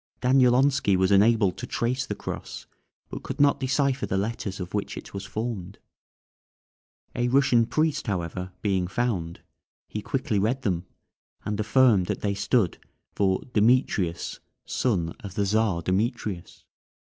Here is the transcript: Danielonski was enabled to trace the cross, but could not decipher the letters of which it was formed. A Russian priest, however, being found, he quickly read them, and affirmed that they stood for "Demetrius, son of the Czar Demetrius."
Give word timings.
Danielonski 0.19 0.95
was 0.97 1.11
enabled 1.11 1.57
to 1.57 1.67
trace 1.67 2.07
the 2.07 2.15
cross, 2.15 2.65
but 3.11 3.21
could 3.21 3.39
not 3.39 3.59
decipher 3.59 4.07
the 4.07 4.17
letters 4.17 4.59
of 4.59 4.73
which 4.73 4.97
it 4.97 5.13
was 5.13 5.27
formed. 5.27 5.77
A 7.15 7.27
Russian 7.27 7.67
priest, 7.67 8.07
however, 8.07 8.51
being 8.63 8.87
found, 8.87 9.41
he 9.87 10.01
quickly 10.01 10.39
read 10.39 10.63
them, 10.63 10.87
and 11.45 11.59
affirmed 11.59 12.07
that 12.07 12.21
they 12.21 12.33
stood 12.33 12.79
for 13.13 13.43
"Demetrius, 13.53 14.39
son 14.65 15.13
of 15.19 15.35
the 15.35 15.45
Czar 15.45 15.83
Demetrius." 15.83 16.65